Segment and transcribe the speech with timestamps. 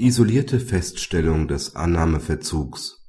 [0.00, 3.04] Isolierte Feststellung des Annahmeverzugs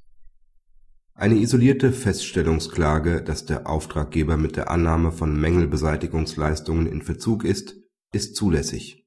[1.14, 7.76] Eine isolierte Feststellungsklage, dass der Auftraggeber mit der Annahme von Mängelbeseitigungsleistungen in Verzug ist,
[8.12, 9.06] ist zulässig.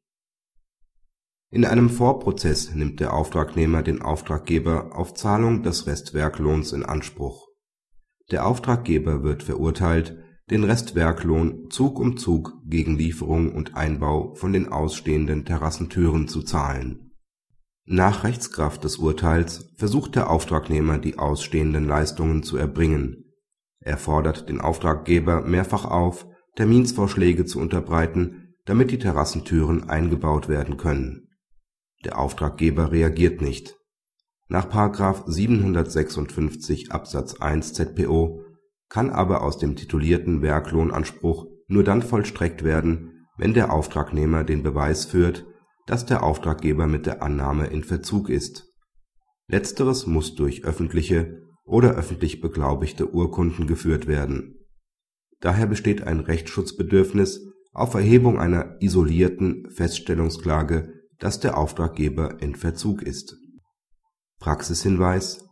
[1.50, 7.50] In einem Vorprozess nimmt der Auftragnehmer den Auftraggeber auf Zahlung des Restwerklohns in Anspruch.
[8.32, 10.16] Der Auftraggeber wird verurteilt,
[10.50, 17.10] den Restwerklohn Zug um Zug gegen Lieferung und Einbau von den ausstehenden Terrassentüren zu zahlen
[17.86, 23.34] nach Rechtskraft des Urteils versucht der Auftragnehmer die ausstehenden Leistungen zu erbringen.
[23.80, 26.26] Er fordert den Auftraggeber mehrfach auf,
[26.56, 31.28] Terminsvorschläge zu unterbreiten, damit die Terrassentüren eingebaut werden können.
[32.06, 33.76] Der Auftraggeber reagiert nicht.
[34.48, 34.70] Nach§
[35.30, 38.44] 756 Absatz 1 ZPO
[38.88, 45.06] kann aber aus dem titulierten Werklohnanspruch nur dann vollstreckt werden, wenn der Auftragnehmer den Beweis
[45.06, 45.46] führt
[45.86, 48.68] dass der Auftraggeber mit der Annahme in Verzug ist.
[49.48, 54.56] Letzteres muss durch öffentliche oder öffentlich beglaubigte Urkunden geführt werden.
[55.40, 57.42] Daher besteht ein Rechtsschutzbedürfnis
[57.74, 63.36] auf Erhebung einer isolierten Feststellungsklage, dass der Auftraggeber in Verzug ist.
[64.40, 65.46] Praxishinweis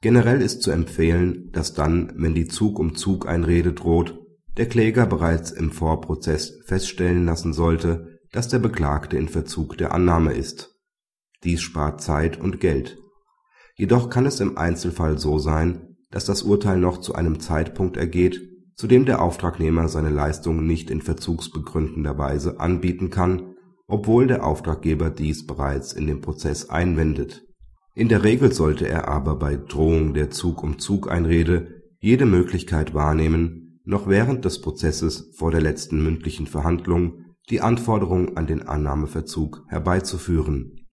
[0.00, 4.18] Generell ist zu empfehlen, dass dann, wenn die Zug-um-Zug-Einrede droht,
[4.56, 10.32] der Kläger bereits im Vorprozess feststellen lassen sollte dass der Beklagte in Verzug der Annahme
[10.34, 10.74] ist.
[11.44, 12.98] Dies spart Zeit und Geld.
[13.76, 18.40] Jedoch kann es im Einzelfall so sein, dass das Urteil noch zu einem Zeitpunkt ergeht,
[18.74, 23.54] zu dem der Auftragnehmer seine Leistung nicht in verzugsbegründender Weise anbieten kann,
[23.86, 27.44] obwohl der Auftraggeber dies bereits in dem Prozess einwendet.
[27.94, 34.44] In der Regel sollte er aber bei Drohung der Zug-um-Zug-Einrede jede Möglichkeit wahrnehmen, noch während
[34.44, 40.77] des Prozesses vor der letzten mündlichen Verhandlung die Anforderung an den Annahmeverzug herbeizuführen